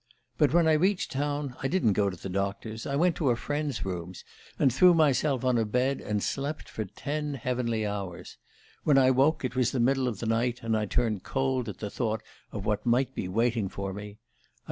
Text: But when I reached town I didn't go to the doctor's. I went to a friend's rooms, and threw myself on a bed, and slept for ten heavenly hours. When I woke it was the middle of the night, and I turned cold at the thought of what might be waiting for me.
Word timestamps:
But 0.39 0.51
when 0.51 0.67
I 0.67 0.73
reached 0.73 1.11
town 1.11 1.55
I 1.61 1.67
didn't 1.67 1.93
go 1.93 2.09
to 2.09 2.17
the 2.17 2.27
doctor's. 2.27 2.87
I 2.87 2.95
went 2.95 3.15
to 3.17 3.29
a 3.29 3.35
friend's 3.35 3.85
rooms, 3.85 4.23
and 4.57 4.73
threw 4.73 4.95
myself 4.95 5.45
on 5.45 5.59
a 5.59 5.63
bed, 5.63 6.01
and 6.01 6.23
slept 6.23 6.67
for 6.67 6.85
ten 6.85 7.35
heavenly 7.35 7.85
hours. 7.85 8.37
When 8.83 8.97
I 8.97 9.11
woke 9.11 9.45
it 9.45 9.55
was 9.55 9.69
the 9.69 9.79
middle 9.79 10.07
of 10.07 10.17
the 10.17 10.25
night, 10.25 10.63
and 10.63 10.75
I 10.75 10.87
turned 10.87 11.21
cold 11.21 11.69
at 11.69 11.77
the 11.77 11.91
thought 11.91 12.23
of 12.51 12.65
what 12.65 12.83
might 12.83 13.13
be 13.13 13.27
waiting 13.27 13.69
for 13.69 13.93
me. 13.93 14.17